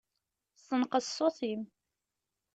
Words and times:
Senqeṣ 0.67 1.05
ṣṣut-im. 1.11 1.61